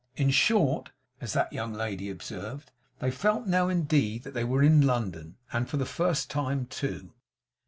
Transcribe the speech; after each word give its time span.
'In 0.15 0.31
short,' 0.31 0.89
as 1.19 1.33
that 1.33 1.53
young 1.53 1.73
lady 1.75 2.09
observed, 2.09 2.71
'they 2.97 3.11
felt 3.11 3.45
now, 3.45 3.69
indeed, 3.69 4.23
that 4.23 4.33
they 4.33 4.43
were 4.43 4.63
in 4.63 4.81
London, 4.81 5.35
and 5.53 5.69
for 5.69 5.77
the 5.77 5.85
first 5.85 6.27
time 6.27 6.65
too. 6.65 7.11